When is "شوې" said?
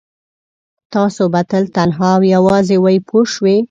3.33-3.57